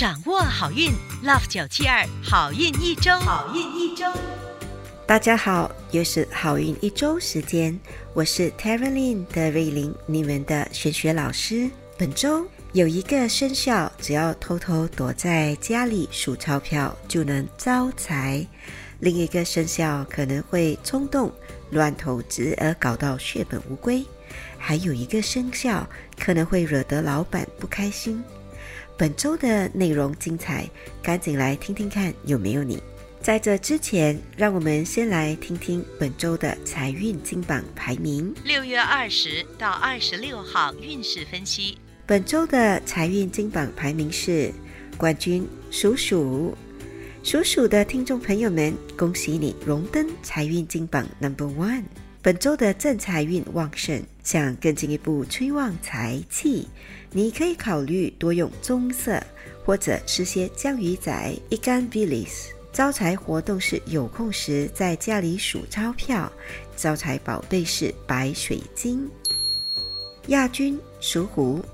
[0.00, 0.90] 掌握好运
[1.22, 4.06] ，Love 九七二好运一周，好运一周。
[5.06, 7.78] 大家好，又是好运一周时间，
[8.14, 11.68] 我是 t e r a l y n 的瑞玲，你们的玄学老师。
[11.98, 18.46] 本周有一个生肖，只要偷偷躲在家里数钞票就能招财；
[19.00, 21.30] 另一个生肖可能会冲动
[21.72, 24.02] 乱投资而搞到血本无归；
[24.56, 25.86] 还有一个生肖
[26.18, 28.24] 可能会惹得老板不开心。
[29.00, 30.68] 本周的内容精彩，
[31.02, 32.78] 赶紧来听听看有没有你。
[33.22, 38.34] 在这之前，让我们先来听听本周的财运金榜排名。
[38.44, 41.78] 六月二十到二十六号运势分析。
[42.04, 44.52] 本周的财运金榜排名是
[44.98, 46.54] 冠军属鼠，
[47.22, 51.84] 属鼠的听众朋友们，恭喜你荣登财运金榜 Number One。
[52.22, 56.68] 本周的正财运旺盛，想更进一步催旺财气，
[57.12, 59.18] 你可以考虑多用棕色，
[59.64, 62.50] 或者吃些江鱼仔、一干 billis。
[62.74, 66.30] 招财活动是有空时在家里数钞票，
[66.76, 69.08] 招财宝贝是白水晶。
[70.26, 71.64] 亚军属虎，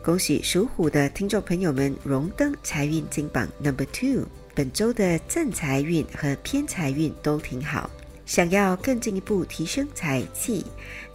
[0.00, 4.28] 恭喜属虎的听众朋友们荣登财运金榜 Number Two。
[4.54, 7.90] 本周的正财运和偏财运都挺好。
[8.28, 10.62] 想要更进一步提升财气，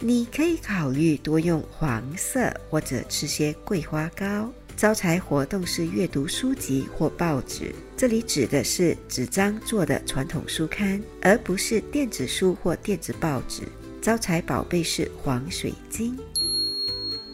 [0.00, 4.52] 你可以考虑多用黄色或者吃些桂花糕。
[4.76, 13.62] 招财活动是阅读书籍或报纸，这里指的是纸张做的传统书刊，而不是电子书或电子报纸。
[14.02, 16.18] 招财宝贝是黄水晶。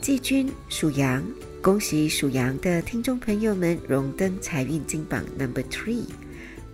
[0.03, 1.25] 季军属羊，
[1.62, 6.05] 恭喜属羊的听众朋友们荣登财运金榜 Number Three，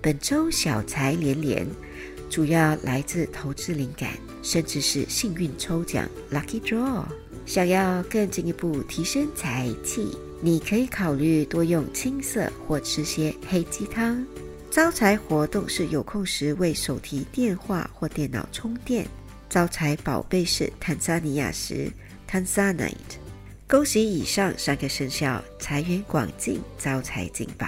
[0.03, 1.65] 本周小财连连。
[2.29, 4.11] 主要来自投资灵感，
[4.43, 7.05] 甚至是幸运抽奖 （lucky draw）。
[7.47, 14.27] 想要更进一步提升财气，你可以考虑多用青色或吃些黑鸡汤。
[14.71, 19.07] 招财活动是有空时为手提电话或电脑充电。
[19.49, 21.91] 招财宝贝是坦桑尼亚石
[22.29, 22.93] （Tanzanite）。
[23.69, 27.67] 恭喜以上三个生肖财源广进，招财进宝。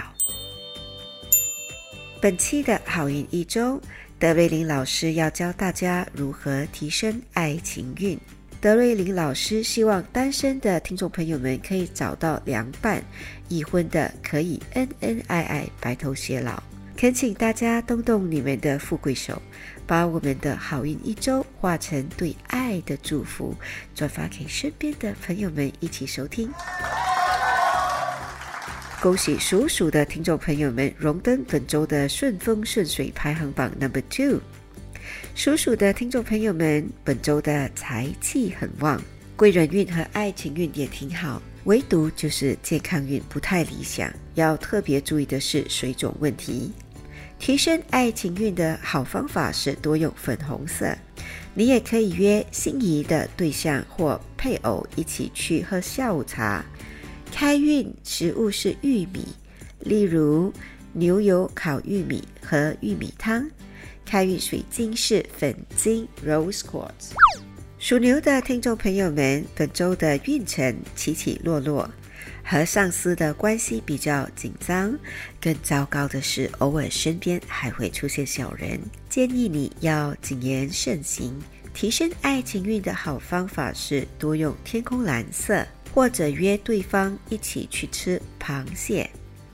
[2.21, 3.81] 本期的好运一周。
[4.19, 8.19] 德瑞琳老师要教大家如何提升爱情运。
[8.59, 13.01] 德瑞琳老师希望单身的听众朋友们可以找到良伴，
[13.47, 16.61] 已婚的可以恩恩爱爱、白头偕老。
[16.97, 19.41] 恳请大家动动你们的富贵手，
[19.87, 23.55] 把我们的好运一周化成对爱的祝福，
[23.95, 26.51] 转发给身边的朋友们一起收听。
[29.01, 34.41] 恭喜属鼠的听众朋友们荣登本周的顺风顺水排行榜 number two。
[35.33, 39.01] 属鼠的听众朋友们，本周的财气很旺，
[39.37, 46.73] 贵人运和爱情运也挺好，唯独就是健康运不太理想，要特别注意的是水肿问题。
[47.39, 50.93] 提升爱情运的好方法是多用粉红色，
[51.53, 56.65] 你也可以约心仪的对象或配偶一起去喝下午茶。
[57.31, 59.25] 开运食物是玉米，
[59.79, 60.53] 例如
[60.93, 63.49] 牛油烤玉米和玉米汤。
[64.05, 67.13] 开运水晶是粉晶 （Rose Quartz）。
[67.77, 71.89] 属牛的听众朋友们，本周的运程起起落落，
[72.43, 74.97] 和上司的关系比较紧张。
[75.39, 78.79] 更糟糕的是，偶尔身边还会出现小人。
[79.07, 81.33] 建议你要谨言慎行。
[81.71, 85.65] 提升爱情运的好方法是多用天空蓝色。
[85.93, 89.09] 或者约对方一起去吃螃蟹。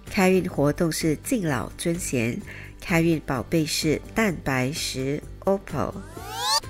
[0.09, 2.39] 开运活动是敬老尊贤，
[2.79, 5.93] 开运宝贝是蛋白石 Opal。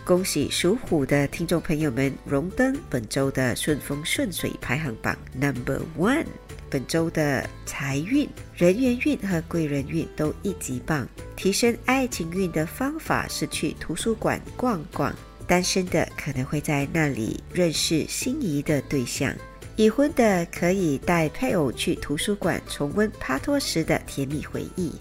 [0.04, 6.26] 恭喜属虎的听众朋友们荣登本周的顺风顺水排行榜 Number One。
[6.70, 11.08] 本周的财运、人缘运和贵人运都一级棒。
[11.36, 15.14] 提升爱情运的方法是去图书馆逛逛，
[15.48, 19.34] 单身的可能会在那里认识心仪的对象。
[19.78, 24.94] 已婚的可以带配偶去图书馆重温帕托时的甜蜜回忆。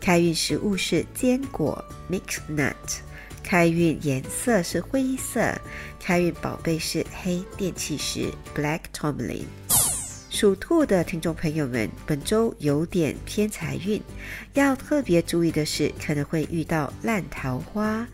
[0.00, 2.74] 开运食物是坚果 （mixed nut）。
[3.42, 5.52] 开运颜色是灰色。
[6.00, 9.44] 开运宝贝是黑电气石 （black tourmaline）。
[10.30, 14.00] 属兔的听众朋友们，本周有点偏财运，
[14.54, 18.06] 要特别注意的是，可能会遇到烂桃花。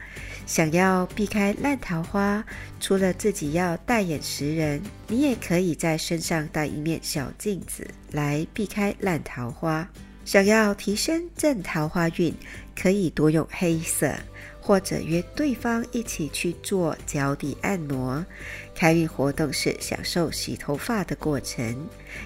[0.46, 2.44] 想要避开烂桃花，
[2.78, 9.88] 除了自己要戴眼识人，你也可以在身上带一面小镜子来避开烂桃花。
[10.24, 12.32] 想要提升正桃花运，
[12.76, 14.14] 可以多用黑色，
[14.60, 18.24] 或者约对方一起去做脚底按摩。
[18.72, 21.76] 开运活动是享受洗头发的过程。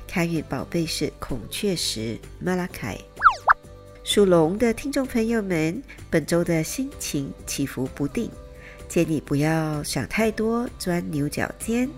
[0.07, 2.99] 开运宝贝是孔雀石马拉凯。
[4.07, 8.31] 属龙的听众朋友们，本周的心情起伏不定，
[8.89, 11.91] 建议不要想太多，钻牛角尖。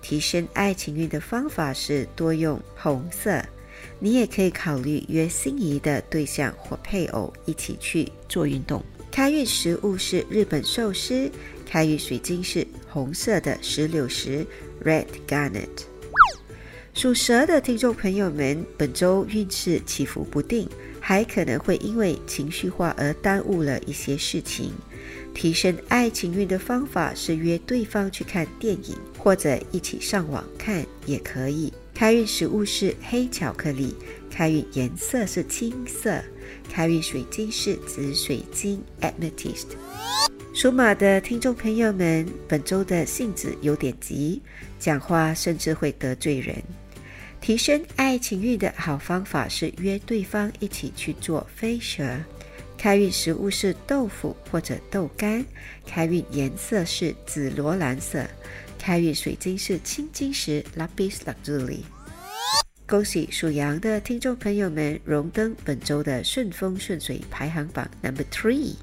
[0.00, 3.44] 提升爱情运的方法是多用红色。
[3.98, 8.82] 你也可以考虑约心仪的对象或配偶一起去做运动。
[9.12, 11.30] 开运食物是日本寿司。
[11.66, 14.46] 开运水晶是红色的石榴石
[14.82, 15.68] （Red Garnet）。
[16.94, 20.66] 属蛇的听众朋友们，本周运势起伏不定。
[21.10, 24.72] 还可能会因为情绪化而耽误了一些事情。
[25.34, 31.72] 提升爱情运的方法是约对方去看电影，或者一起上网看也可以。
[31.92, 33.92] 开运食物是黑巧克力，
[34.30, 36.22] 开运颜色是青色，
[36.70, 39.66] 开运水晶是紫水晶 （Amethyst）。
[40.54, 44.40] 属马的听众朋友们，本周的性子有点急，
[44.78, 46.54] 讲话甚至会得罪人。
[47.40, 52.04] 提升爱情运的好方法是约对方一起去做飞蛇。
[52.76, 55.44] 开运食物是豆腐或者豆干。
[55.86, 58.26] 开运颜色是紫罗兰色。
[58.78, 61.80] 开运水晶是青金石 （Lapis Lazuli）。
[62.86, 68.74] 恭喜属羊的听众朋友们荣登本周的顺风顺水排行榜 Number Three。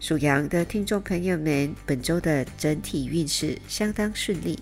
[0.00, 4.58] 属羊的听众朋友们，本周的整体运势相当顺利。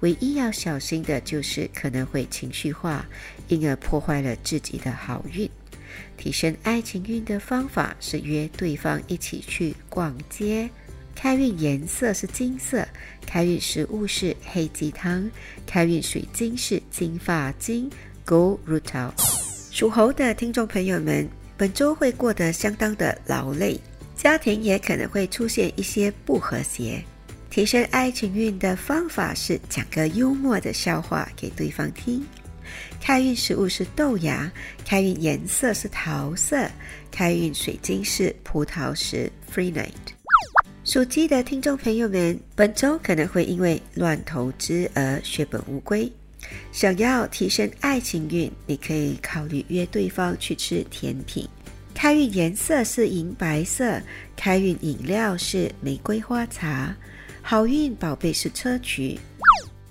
[0.00, 3.04] 唯一要小心的就是可能会情绪化，
[3.48, 5.48] 因而破坏了自己的好运。
[6.16, 10.68] 提升爱情运的方法是约对方一起去逛街。
[11.14, 12.86] 开运颜色是金色，
[13.26, 15.28] 开运食物是黑鸡汤，
[15.66, 17.90] 开运水晶是金发晶
[18.24, 19.10] （Gold Rutil）。
[19.72, 23.80] 属猴的听众朋友们，本周会过得相当的劳累，
[24.16, 27.02] 家庭也可能会出现一些不和谐。
[27.58, 32.24] 提升爱情运的方法是讲个幽默的笑话给对方听。
[33.00, 34.48] 开运食物是豆芽，
[34.84, 36.70] 开运颜色是桃色，
[37.10, 39.90] 开运水晶是葡萄石 （Free Night）。
[40.84, 46.08] 属鸡的听众朋友们，本周可能会因为乱投资而血本无归。
[46.70, 51.44] 想要提升爱情运，你可以考虑约对方去吃甜品。
[51.92, 54.00] 开运颜色是银白色，
[54.36, 56.94] 开运饮料是玫瑰花茶。
[57.42, 59.18] 好运宝贝是车菊。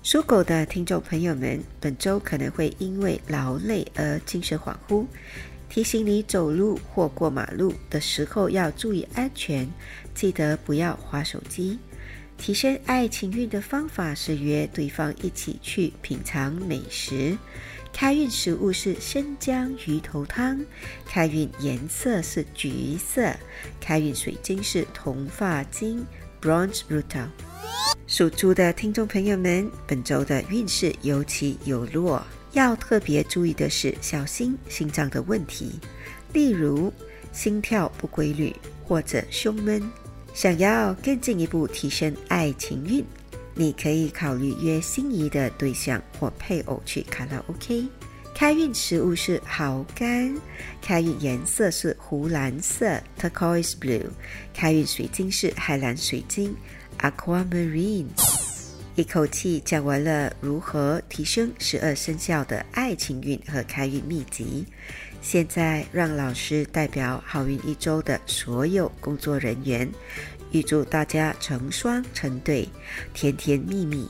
[0.02, 5.04] 属狗的听众朋友们，本周可能会因为劳累而精神恍惚，
[5.68, 9.68] 提醒你走路或过马路的时候要注意安全，
[10.14, 11.78] 记得不要划手机。
[12.36, 17.36] 提升爱情运的方法是约对方一起去品尝美食。
[17.92, 20.64] 开运食物是生姜鱼头汤，
[21.04, 23.34] 开运颜色是橘色，
[23.80, 26.06] 开运水晶是铜发晶
[26.40, 27.26] （Bronze Rutil）。
[28.06, 35.78] 属猪的听众朋友们，本周的运势有起有落，要特别注意的是小心心脏的问题，
[36.32, 36.92] 例如
[37.32, 38.54] 心跳不规律
[38.84, 39.82] 或者胸闷。
[40.32, 43.04] 想要更进一步提升爱情运，
[43.54, 47.86] 你可以考虑约心仪的对象或配偶去卡拉 OK。
[48.38, 50.32] 开运食物是蚝干，
[50.80, 54.06] 开运颜色是湖蓝色 （Turquoise Blue），
[54.54, 56.54] 开运水晶是海蓝水晶。
[57.00, 58.06] Aquamarine，
[58.94, 64.64] 一口气讲完了如何提升十二生肖的爱情运和开运秘籍。
[65.20, 69.90] 现在让老师代表好运一周的所有工作人员，
[70.52, 72.68] 预祝大家成双成对，
[73.12, 74.08] 甜甜蜜蜜。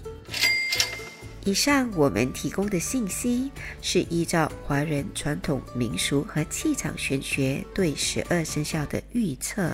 [1.48, 3.50] 以上我们提供的信息
[3.80, 9.72] 是依照华人传统民俗和气场玄学对十二生肖的预测。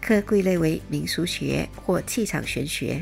[0.00, 3.00] 可归类为民俗学或气场玄学，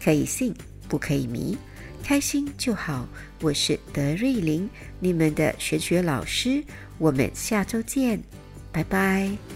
[0.00, 0.54] 可以信
[0.88, 1.58] 不可以迷，
[2.00, 3.08] 开心就好。
[3.40, 6.62] 我是德瑞琳，你们的玄学老师，
[6.96, 8.22] 我们下周见，
[8.70, 9.55] 拜拜。